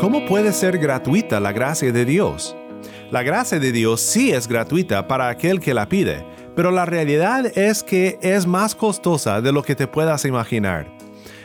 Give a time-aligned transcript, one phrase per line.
[0.00, 2.54] ¿Cómo puede ser gratuita la gracia de Dios?
[3.10, 6.22] La gracia de Dios sí es gratuita para aquel que la pide,
[6.54, 10.86] pero la realidad es que es más costosa de lo que te puedas imaginar.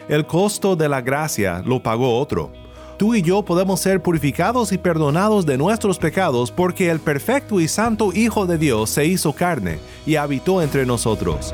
[0.09, 2.51] El costo de la gracia lo pagó otro.
[2.97, 7.69] Tú y yo podemos ser purificados y perdonados de nuestros pecados porque el perfecto y
[7.69, 11.53] santo Hijo de Dios se hizo carne y habitó entre nosotros.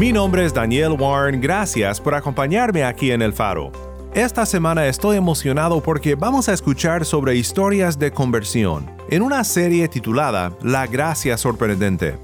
[0.00, 3.70] Mi nombre es Daniel Warren, gracias por acompañarme aquí en El Faro.
[4.14, 9.88] Esta semana estoy emocionado porque vamos a escuchar sobre historias de conversión en una serie
[9.88, 12.16] titulada La Gracia Sorprendente.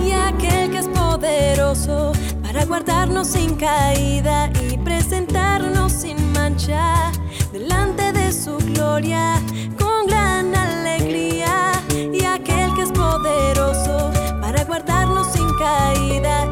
[0.06, 2.12] Y aquel que es poderoso
[2.44, 7.12] para guardarnos sin caída y presentarnos sin mancha
[7.52, 9.42] delante de su gloria
[9.80, 11.72] con gran alegría.
[11.92, 16.52] Y aquel que es poderoso para guardarnos sin caída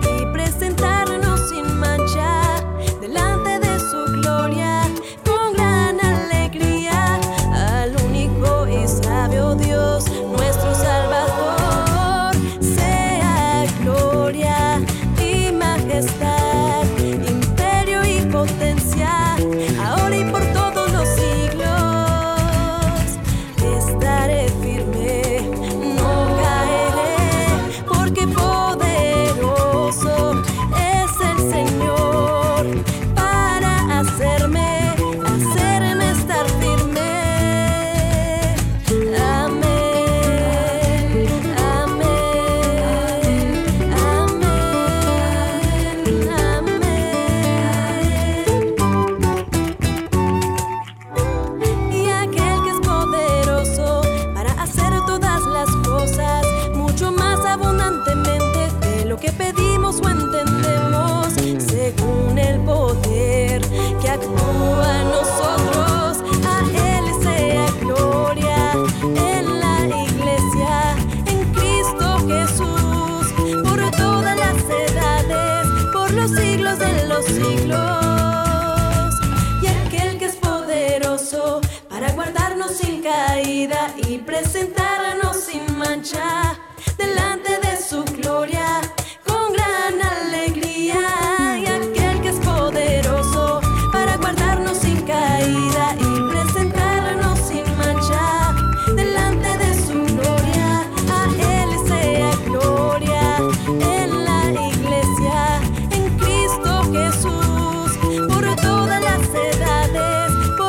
[59.22, 61.34] que pedimos o entendemos,
[61.64, 63.62] según el poder
[64.02, 66.24] que actúa en nosotros.
[66.48, 66.64] A
[66.96, 68.74] Él sea gloria
[69.04, 70.96] en la iglesia,
[71.28, 73.32] en Cristo Jesús,
[73.64, 74.58] por todas las
[74.90, 79.14] edades, por los siglos de los siglos.
[79.62, 86.61] Y aquel que es poderoso para guardarnos sin caída y presentarnos sin mancha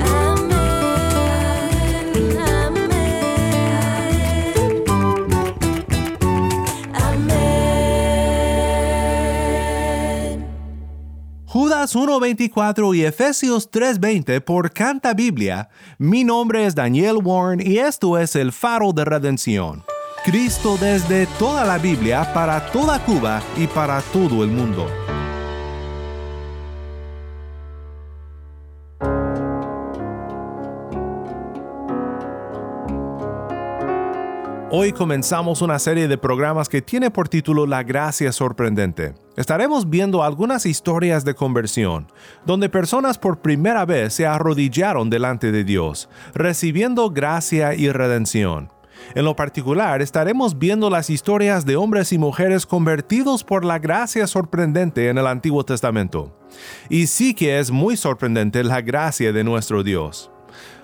[0.00, 0.78] amén,
[2.40, 2.88] amén,
[6.94, 7.66] amén.
[11.44, 15.68] Judas 1.24 y Efesios 3.20 por Canta Biblia.
[15.98, 19.84] Mi nombre es Daniel Warren y esto es el faro de redención.
[20.26, 24.88] Cristo desde toda la Biblia para toda Cuba y para todo el mundo.
[34.72, 39.14] Hoy comenzamos una serie de programas que tiene por título La Gracia Sorprendente.
[39.36, 42.08] Estaremos viendo algunas historias de conversión,
[42.44, 48.75] donde personas por primera vez se arrodillaron delante de Dios, recibiendo gracia y redención.
[49.14, 54.26] En lo particular, estaremos viendo las historias de hombres y mujeres convertidos por la gracia
[54.26, 56.36] sorprendente en el Antiguo Testamento.
[56.88, 60.30] Y sí que es muy sorprendente la gracia de nuestro Dios.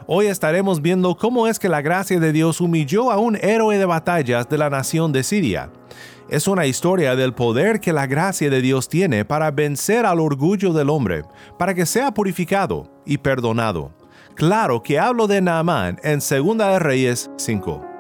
[0.07, 3.85] Hoy estaremos viendo cómo es que la gracia de Dios humilló a un héroe de
[3.85, 5.71] batallas de la nación de Siria.
[6.29, 10.73] Es una historia del poder que la gracia de Dios tiene para vencer al orgullo
[10.73, 11.23] del hombre,
[11.59, 13.93] para que sea purificado y perdonado.
[14.35, 17.92] Claro que hablo de Naamán en 2 de Reyes 5.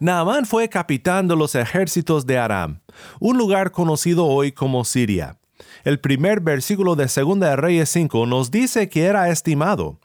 [0.00, 2.80] Naamán fue capitán de los ejércitos de Aram,
[3.18, 5.38] un lugar conocido hoy como Siria.
[5.82, 9.98] El primer versículo de 2 de Reyes 5 nos dice que era estimado.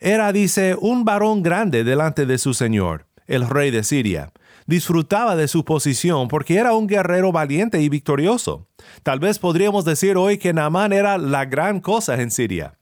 [0.00, 4.32] Era, dice, un varón grande delante de su señor, el rey de Siria.
[4.66, 8.66] Disfrutaba de su posición porque era un guerrero valiente y victorioso.
[9.02, 12.78] Tal vez podríamos decir hoy que Naamán era la gran cosa en Siria.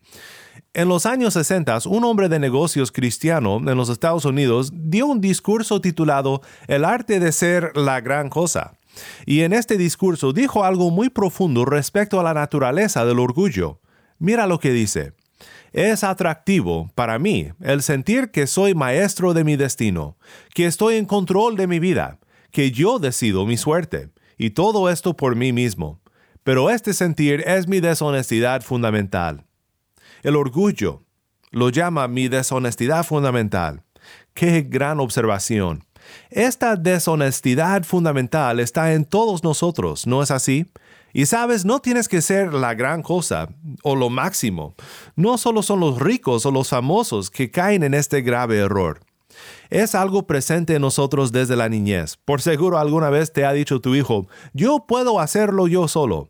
[0.74, 5.20] En los años 60, un hombre de negocios cristiano en los Estados Unidos dio un
[5.20, 8.72] discurso titulado El arte de ser la gran cosa.
[9.26, 13.80] Y en este discurso dijo algo muy profundo respecto a la naturaleza del orgullo.
[14.18, 15.12] Mira lo que dice.
[15.72, 20.16] Es atractivo para mí el sentir que soy maestro de mi destino,
[20.54, 22.18] que estoy en control de mi vida,
[22.50, 24.08] que yo decido mi suerte,
[24.38, 26.00] y todo esto por mí mismo.
[26.44, 29.44] Pero este sentir es mi deshonestidad fundamental.
[30.22, 31.02] El orgullo
[31.50, 33.82] lo llama mi deshonestidad fundamental.
[34.34, 35.84] Qué gran observación.
[36.30, 40.66] Esta deshonestidad fundamental está en todos nosotros, ¿no es así?
[41.12, 43.48] Y sabes, no tienes que ser la gran cosa
[43.82, 44.74] o lo máximo.
[45.16, 49.00] No solo son los ricos o los famosos que caen en este grave error.
[49.70, 52.16] Es algo presente en nosotros desde la niñez.
[52.24, 56.28] Por seguro alguna vez te ha dicho tu hijo, yo puedo hacerlo yo solo.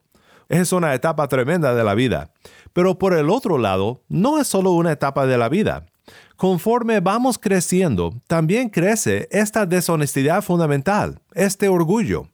[0.48, 2.32] Es una etapa tremenda de la vida.
[2.72, 5.86] Pero por el otro lado, no es solo una etapa de la vida.
[6.36, 12.28] Conforme vamos creciendo, también crece esta deshonestidad fundamental, este orgullo.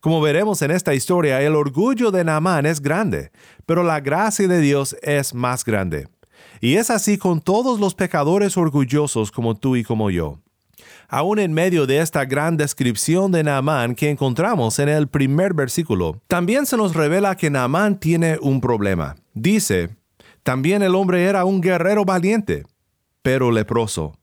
[0.00, 3.30] Como veremos en esta historia, el orgullo de Naamán es grande,
[3.66, 6.08] pero la gracia de Dios es más grande.
[6.60, 10.40] Y es así con todos los pecadores orgullosos como tú y como yo.
[11.14, 16.22] Aún en medio de esta gran descripción de Naamán que encontramos en el primer versículo,
[16.26, 19.16] también se nos revela que Naamán tiene un problema.
[19.34, 19.90] Dice,
[20.42, 22.64] también el hombre era un guerrero valiente,
[23.20, 24.16] pero leproso.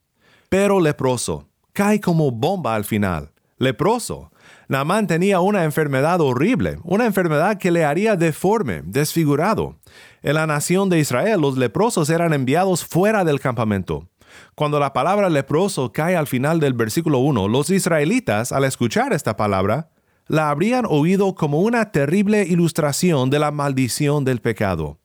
[0.49, 1.47] Pero leproso.
[1.73, 3.33] Cae como bomba al final.
[3.59, 4.31] Leproso.
[4.67, 9.75] Naamán tenía una enfermedad horrible, una enfermedad que le haría deforme, desfigurado.
[10.23, 14.07] En la nación de Israel los leprosos eran enviados fuera del campamento.
[14.55, 19.35] Cuando la palabra leproso cae al final del versículo 1, los israelitas, al escuchar esta
[19.35, 19.89] palabra,
[20.27, 24.99] la habrían oído como una terrible ilustración de la maldición del pecado.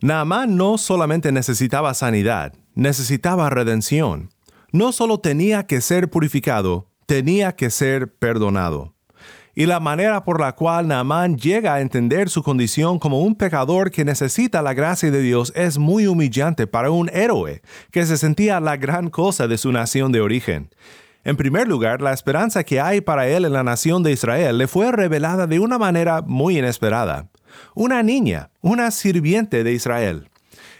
[0.00, 4.30] Naamán no solamente necesitaba sanidad, necesitaba redención.
[4.72, 8.91] No solo tenía que ser purificado, tenía que ser perdonado.
[9.54, 13.90] Y la manera por la cual Naamán llega a entender su condición como un pecador
[13.90, 18.60] que necesita la gracia de Dios es muy humillante para un héroe que se sentía
[18.60, 20.70] la gran cosa de su nación de origen.
[21.24, 24.66] En primer lugar, la esperanza que hay para él en la nación de Israel le
[24.66, 27.28] fue revelada de una manera muy inesperada
[27.74, 30.28] una niña, una sirviente de Israel.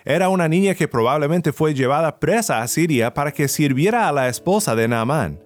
[0.05, 4.29] Era una niña que probablemente fue llevada presa a Siria para que sirviera a la
[4.29, 5.39] esposa de Naamán.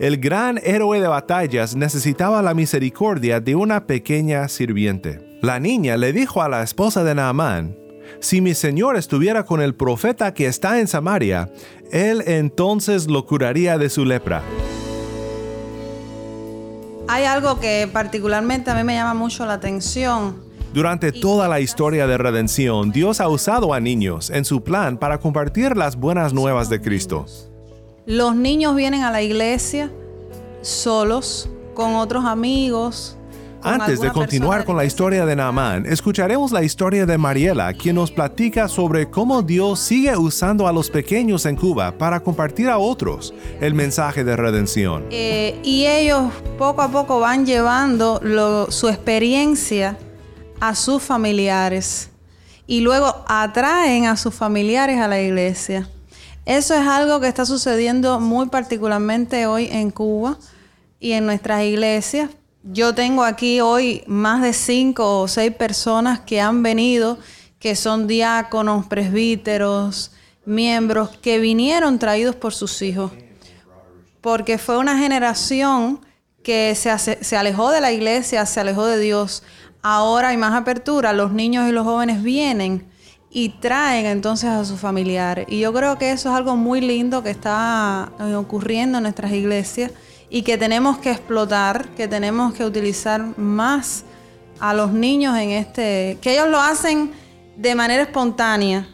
[0.00, 5.20] El gran héroe de batallas necesitaba la misericordia de una pequeña sirviente.
[5.42, 7.76] La niña le dijo a la esposa de Naamán,
[8.18, 11.52] si mi señor estuviera con el profeta que está en Samaria,
[11.92, 14.42] él entonces lo curaría de su lepra.
[17.06, 22.06] Hay algo que particularmente a mí me llama mucho la atención durante toda la historia
[22.06, 26.70] de redención, Dios ha usado a niños en su plan para compartir las buenas nuevas
[26.70, 27.26] de Cristo.
[28.10, 29.88] Los niños vienen a la iglesia
[30.62, 33.16] solos, con otros amigos.
[33.62, 38.10] Antes de continuar con la historia de Naamán, escucharemos la historia de Mariela, quien nos
[38.10, 43.32] platica sobre cómo Dios sigue usando a los pequeños en Cuba para compartir a otros
[43.60, 45.04] el mensaje de redención.
[45.10, 49.96] Eh, y ellos poco a poco van llevando lo- su experiencia
[50.58, 52.10] a sus familiares
[52.66, 55.88] y luego atraen a sus familiares a la iglesia.
[56.44, 60.38] Eso es algo que está sucediendo muy particularmente hoy en Cuba
[60.98, 62.30] y en nuestras iglesias.
[62.62, 67.18] Yo tengo aquí hoy más de cinco o seis personas que han venido,
[67.58, 70.12] que son diáconos, presbíteros,
[70.44, 73.12] miembros, que vinieron traídos por sus hijos
[74.20, 76.00] porque fue una generación
[76.42, 79.42] que se, se alejó de la iglesia, se alejó de Dios.
[79.82, 82.89] Ahora hay más apertura, los niños y los jóvenes vienen
[83.30, 85.46] y traen entonces a sus familiares.
[85.48, 89.32] Y yo creo que eso es algo muy lindo que está eh, ocurriendo en nuestras
[89.32, 89.92] iglesias
[90.28, 94.04] y que tenemos que explotar, que tenemos que utilizar más
[94.58, 97.12] a los niños en este, que ellos lo hacen
[97.56, 98.88] de manera espontánea.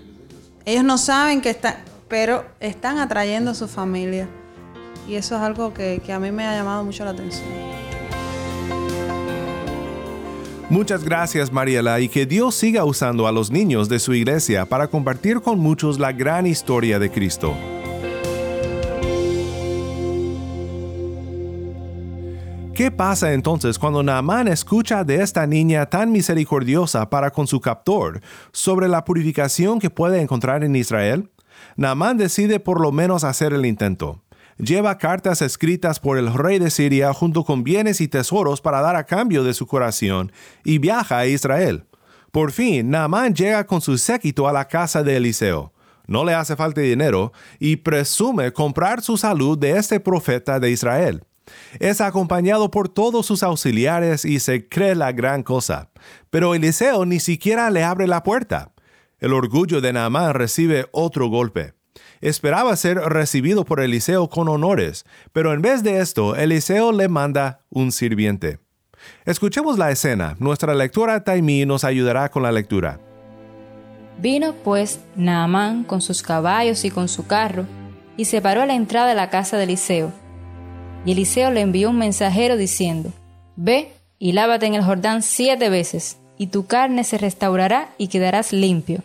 [0.64, 1.76] Ellos no saben que están,
[2.08, 4.28] pero están atrayendo a su familia.
[5.08, 7.85] Y eso es algo que, que a mí me ha llamado mucho la atención.
[10.68, 14.88] Muchas gracias Mariela y que Dios siga usando a los niños de su iglesia para
[14.88, 17.54] compartir con muchos la gran historia de Cristo.
[22.75, 28.20] ¿Qué pasa entonces cuando Naamán escucha de esta niña tan misericordiosa para con su captor
[28.52, 31.30] sobre la purificación que puede encontrar en Israel?
[31.76, 34.25] Naamán decide por lo menos hacer el intento.
[34.58, 38.96] Lleva cartas escritas por el rey de Siria junto con bienes y tesoros para dar
[38.96, 40.32] a cambio de su curación
[40.64, 41.84] y viaja a Israel.
[42.32, 45.75] Por fin, Naamán llega con su séquito a la casa de Eliseo.
[46.06, 51.25] No le hace falta dinero y presume comprar su salud de este profeta de Israel.
[51.78, 55.90] Es acompañado por todos sus auxiliares y se cree la gran cosa.
[56.30, 58.72] Pero Eliseo ni siquiera le abre la puerta.
[59.18, 61.75] El orgullo de Naamán recibe otro golpe.
[62.20, 67.61] Esperaba ser recibido por Eliseo con honores, pero en vez de esto, Eliseo le manda
[67.70, 68.58] un sirviente.
[69.25, 70.37] Escuchemos la escena.
[70.38, 72.99] Nuestra lectora Taimí nos ayudará con la lectura.
[74.18, 77.66] Vino pues Naamán con sus caballos y con su carro,
[78.16, 80.12] y se paró a la entrada de la casa de Eliseo.
[81.04, 83.12] Y Eliseo le envió un mensajero diciendo,
[83.56, 88.52] Ve y lávate en el Jordán siete veces, y tu carne se restaurará y quedarás
[88.52, 89.02] limpio.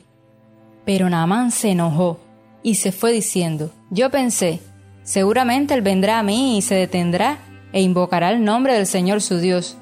[0.85, 2.19] Pero Naamán se enojó
[2.63, 4.61] y se fue diciendo, Yo pensé,
[5.03, 7.39] seguramente él vendrá a mí y se detendrá
[7.73, 9.77] e invocará el nombre del Señor su Dios.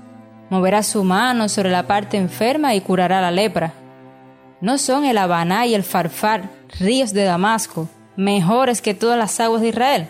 [0.50, 3.74] Moverá su mano sobre la parte enferma y curará la lepra.
[4.62, 9.62] ¿No son el Habaná y el Farfar, ríos de Damasco, mejores que todas las aguas
[9.62, 10.08] de Israel?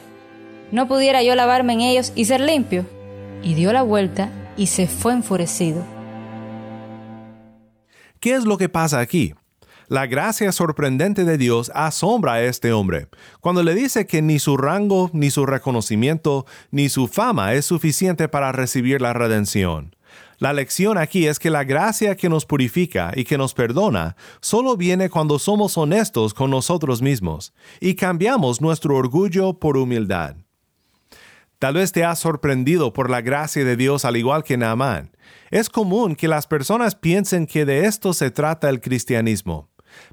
[0.71, 2.85] ¿No pudiera yo lavarme en ellos y ser limpio?
[3.43, 5.83] Y dio la vuelta y se fue enfurecido.
[8.19, 9.33] ¿Qué es lo que pasa aquí?
[9.89, 13.07] La gracia sorprendente de Dios asombra a este hombre,
[13.39, 18.27] cuando le dice que ni su rango, ni su reconocimiento, ni su fama es suficiente
[18.27, 19.95] para recibir la redención.
[20.37, 24.77] La lección aquí es que la gracia que nos purifica y que nos perdona solo
[24.77, 30.35] viene cuando somos honestos con nosotros mismos y cambiamos nuestro orgullo por humildad.
[31.57, 35.17] Tal vez te has sorprendido por la gracia de Dios al igual que Naamán.
[35.49, 39.68] Es común que las personas piensen que de esto se trata el cristianismo.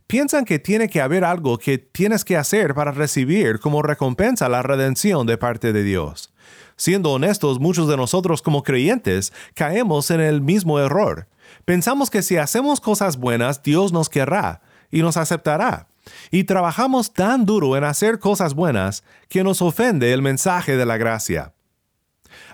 [0.07, 4.63] Piensan que tiene que haber algo que tienes que hacer para recibir como recompensa la
[4.63, 6.33] redención de parte de Dios.
[6.77, 11.27] Siendo honestos, muchos de nosotros como creyentes caemos en el mismo error.
[11.65, 15.89] Pensamos que si hacemos cosas buenas, Dios nos querrá y nos aceptará.
[16.31, 20.97] Y trabajamos tan duro en hacer cosas buenas que nos ofende el mensaje de la
[20.97, 21.55] gracia.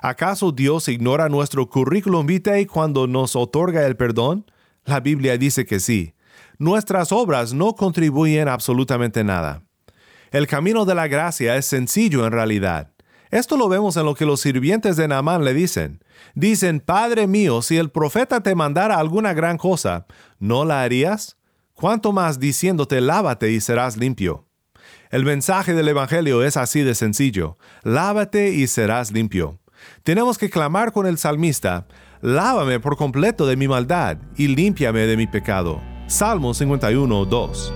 [0.00, 4.50] ¿Acaso Dios ignora nuestro currículum vitae cuando nos otorga el perdón?
[4.84, 6.14] La Biblia dice que sí.
[6.58, 9.62] Nuestras obras no contribuyen absolutamente nada.
[10.30, 12.92] El camino de la gracia es sencillo en realidad.
[13.30, 16.02] Esto lo vemos en lo que los sirvientes de Naamán le dicen.
[16.34, 20.06] Dicen, Padre mío, si el profeta te mandara alguna gran cosa,
[20.38, 21.36] ¿no la harías?
[21.74, 24.46] ¿Cuánto más diciéndote, lávate y serás limpio?
[25.10, 27.58] El mensaje del Evangelio es así de sencillo.
[27.82, 29.58] Lávate y serás limpio.
[30.02, 31.86] Tenemos que clamar con el salmista,
[32.22, 35.91] Lávame por completo de mi maldad y límpiame de mi pecado.
[36.06, 37.72] Salmo 51, 2.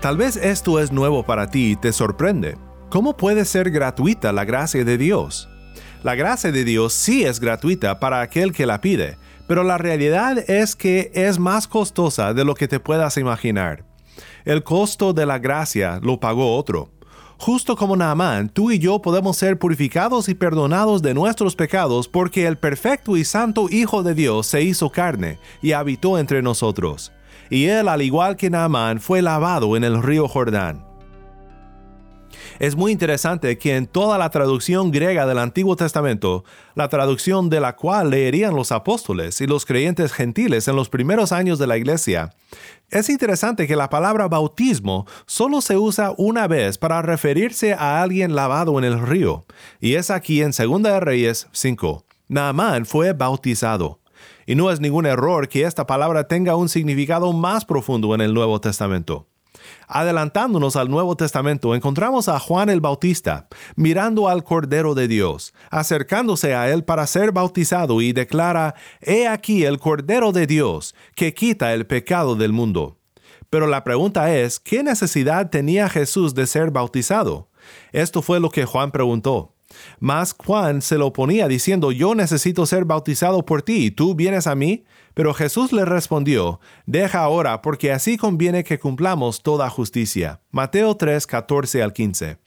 [0.00, 2.56] Tal vez esto es nuevo para ti y te sorprende.
[2.90, 5.48] ¿Cómo puede ser gratuita la gracia de Dios?
[6.02, 9.16] La gracia de Dios sí es gratuita para aquel que la pide,
[9.46, 13.84] pero la realidad es que es más costosa de lo que te puedas imaginar.
[14.44, 16.90] El costo de la gracia lo pagó otro.
[17.42, 22.46] Justo como Naamán, tú y yo podemos ser purificados y perdonados de nuestros pecados porque
[22.46, 27.10] el perfecto y santo Hijo de Dios se hizo carne y habitó entre nosotros.
[27.50, 30.91] Y él, al igual que Naamán, fue lavado en el río Jordán.
[32.58, 36.44] Es muy interesante que en toda la traducción griega del Antiguo Testamento,
[36.74, 41.32] la traducción de la cual leerían los apóstoles y los creyentes gentiles en los primeros
[41.32, 42.34] años de la iglesia,
[42.90, 48.34] es interesante que la palabra bautismo solo se usa una vez para referirse a alguien
[48.34, 49.46] lavado en el río,
[49.80, 52.04] y es aquí en 2 de Reyes 5.
[52.28, 54.00] Naamán fue bautizado.
[54.46, 58.34] Y no es ningún error que esta palabra tenga un significado más profundo en el
[58.34, 59.26] Nuevo Testamento.
[59.86, 66.54] Adelantándonos al Nuevo Testamento, encontramos a Juan el Bautista mirando al Cordero de Dios, acercándose
[66.54, 71.74] a él para ser bautizado y declara, He aquí el Cordero de Dios, que quita
[71.74, 72.98] el pecado del mundo.
[73.50, 77.50] Pero la pregunta es, ¿qué necesidad tenía Jesús de ser bautizado?
[77.92, 79.54] Esto fue lo que Juan preguntó.
[80.00, 84.46] Mas Juan se lo oponía diciendo, Yo necesito ser bautizado por ti, ¿y tú vienes
[84.46, 84.84] a mí?
[85.14, 90.40] Pero Jesús le respondió, Deja ahora, porque así conviene que cumplamos toda justicia.
[90.50, 92.38] Mateo 3, 14 al 15.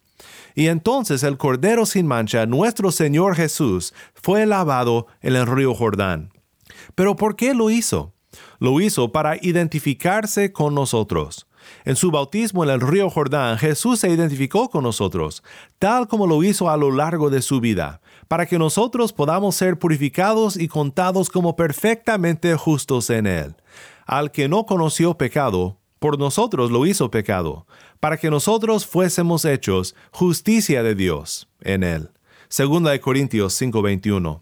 [0.55, 6.31] Y entonces el Cordero sin mancha, nuestro Señor Jesús, fue lavado en el río Jordán.
[6.95, 8.13] Pero ¿por qué lo hizo?
[8.59, 11.44] Lo hizo para identificarse con nosotros.
[11.85, 15.43] En su bautismo en el río Jordán, Jesús se identificó con nosotros,
[15.77, 19.77] tal como lo hizo a lo largo de su vida, para que nosotros podamos ser
[19.77, 23.55] purificados y contados como perfectamente justos en Él.
[24.07, 27.67] Al que no conoció pecado, por nosotros lo hizo pecado,
[27.99, 32.09] para que nosotros fuésemos hechos justicia de Dios en Él.
[32.49, 34.41] Segunda de Corintios 5:21.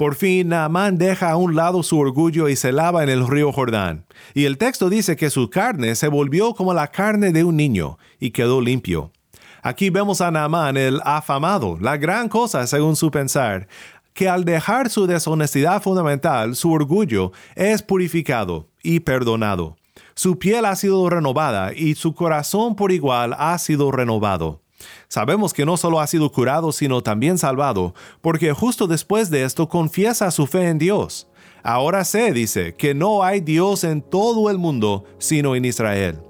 [0.00, 3.52] Por fin, Naamán deja a un lado su orgullo y se lava en el río
[3.52, 4.06] Jordán.
[4.32, 7.98] Y el texto dice que su carne se volvió como la carne de un niño
[8.18, 9.12] y quedó limpio.
[9.60, 13.68] Aquí vemos a Naamán el afamado, la gran cosa según su pensar,
[14.14, 19.76] que al dejar su deshonestidad fundamental, su orgullo es purificado y perdonado.
[20.14, 24.62] Su piel ha sido renovada y su corazón por igual ha sido renovado.
[25.08, 29.68] Sabemos que no solo ha sido curado, sino también salvado, porque justo después de esto
[29.68, 31.28] confiesa su fe en Dios.
[31.62, 36.20] Ahora sé, dice, que no hay Dios en todo el mundo, sino en Israel.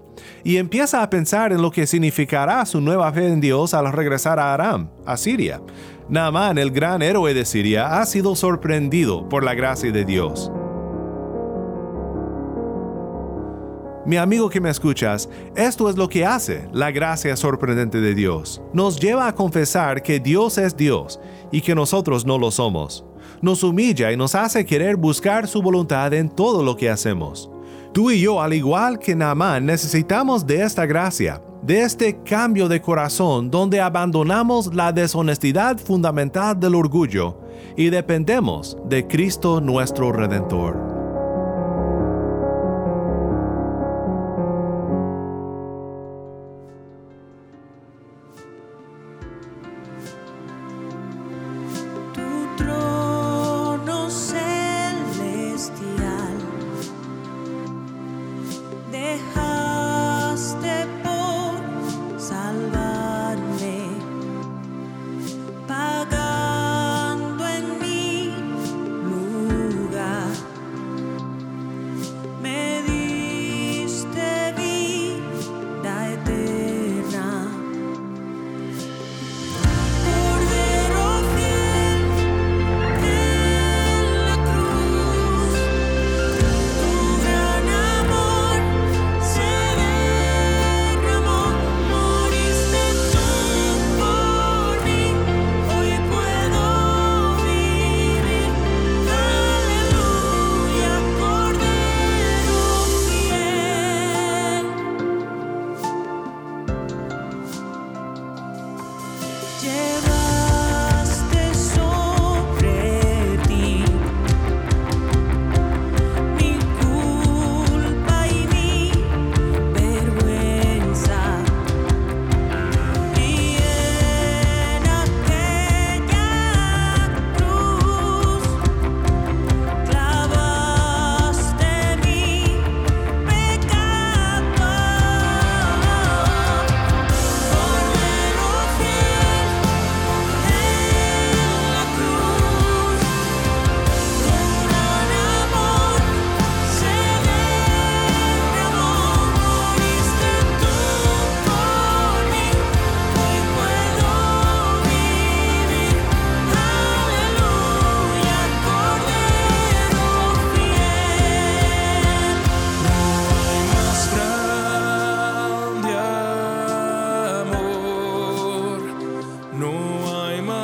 [0.43, 4.39] Y empieza a pensar en lo que significará su nueva fe en Dios al regresar
[4.39, 5.61] a Aram, a Siria.
[6.09, 10.51] Naamán, el gran héroe de Siria, ha sido sorprendido por la gracia de Dios.
[14.07, 18.63] Mi amigo que me escuchas, esto es lo que hace la gracia sorprendente de Dios.
[18.73, 21.21] Nos lleva a confesar que Dios es Dios
[21.53, 23.05] y que nosotros no lo somos.
[23.43, 27.51] Nos humilla y nos hace querer buscar su voluntad en todo lo que hacemos.
[27.93, 32.81] Tú y yo, al igual que Naamán, necesitamos de esta gracia, de este cambio de
[32.81, 37.37] corazón donde abandonamos la deshonestidad fundamental del orgullo
[37.77, 40.90] y dependemos de Cristo nuestro Redentor.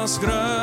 [0.06, 0.55] was.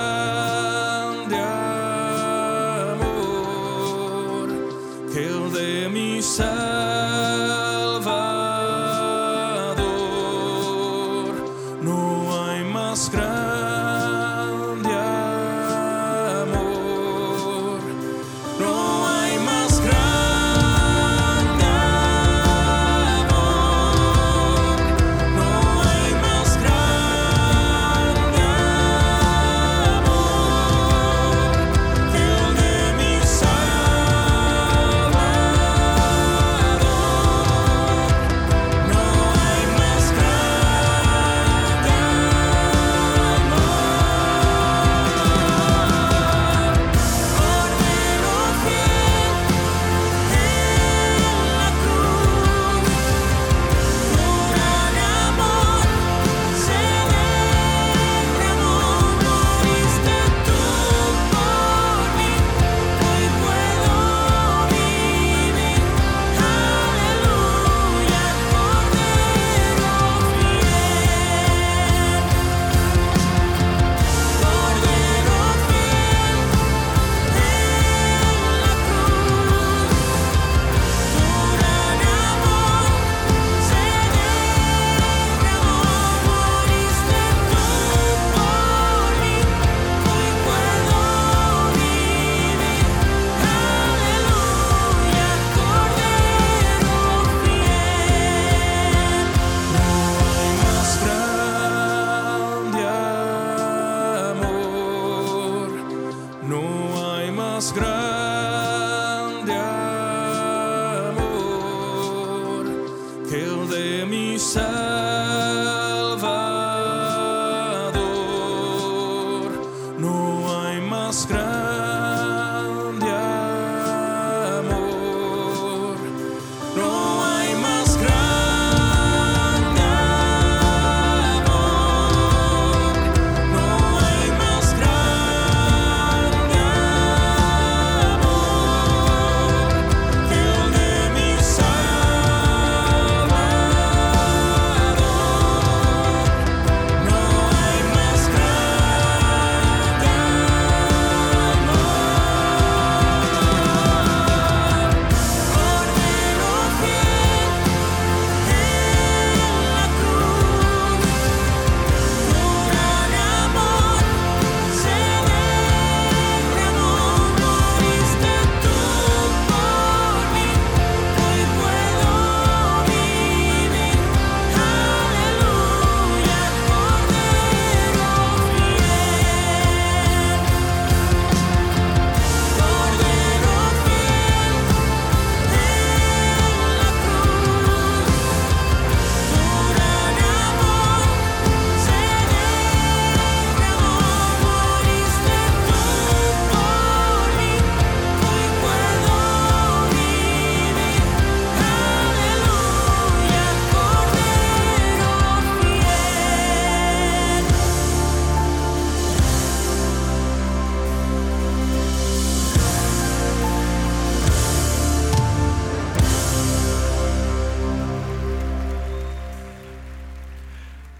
[106.47, 108.32] No hay más gracia.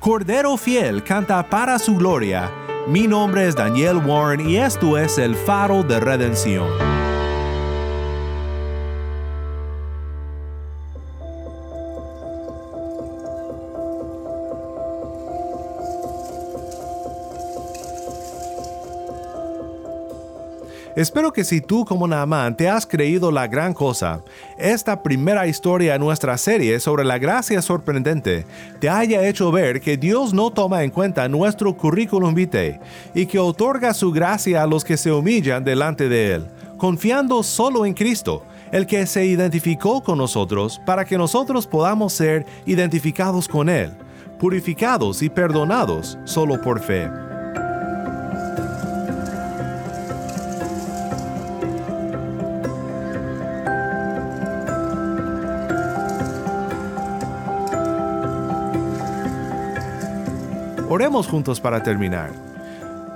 [0.04, 2.52] Cordero Fiel canta para su gloria.
[2.90, 6.93] Mi nombre es Daniel Warren y esto es el faro de redención.
[20.96, 24.22] Espero que si tú como Naamán te has creído la gran cosa,
[24.60, 28.46] esta primera historia en nuestra serie sobre la gracia sorprendente
[28.80, 32.80] te haya hecho ver que Dios no toma en cuenta nuestro currículum vitae
[33.16, 37.88] y que otorga su gracia a los que se humillan delante de Él, confiando solo
[37.88, 43.68] en Cristo, el que se identificó con nosotros para que nosotros podamos ser identificados con
[43.68, 43.94] Él,
[44.40, 47.33] purificados y perdonados solo por fe.
[60.94, 62.30] Oremos juntos para terminar.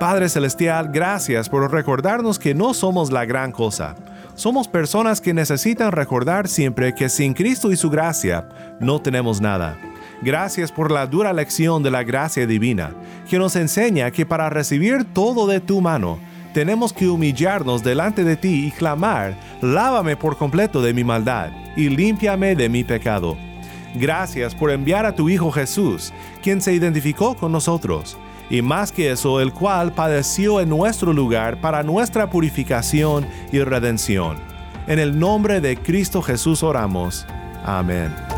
[0.00, 3.94] Padre Celestial, gracias por recordarnos que no somos la gran cosa.
[4.34, 8.48] Somos personas que necesitan recordar siempre que sin Cristo y su gracia
[8.80, 9.78] no tenemos nada.
[10.22, 12.90] Gracias por la dura lección de la gracia divina,
[13.30, 16.18] que nos enseña que para recibir todo de tu mano,
[16.52, 21.90] tenemos que humillarnos delante de ti y clamar, lávame por completo de mi maldad y
[21.90, 23.36] límpiame de mi pecado.
[23.98, 28.16] Gracias por enviar a tu Hijo Jesús, quien se identificó con nosotros,
[28.48, 34.36] y más que eso, el cual padeció en nuestro lugar para nuestra purificación y redención.
[34.86, 37.26] En el nombre de Cristo Jesús oramos.
[37.64, 38.37] Amén.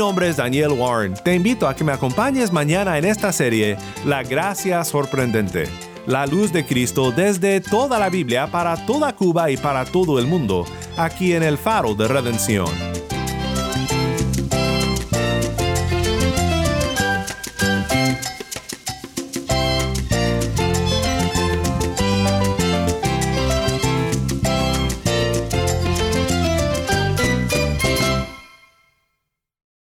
[0.00, 1.12] Nombre es Daniel Warren.
[1.12, 5.64] Te invito a que me acompañes mañana en esta serie La Gracia Sorprendente.
[6.06, 10.26] La luz de Cristo desde toda la Biblia para toda Cuba y para todo el
[10.26, 10.64] mundo,
[10.96, 12.89] aquí en el Faro de Redención.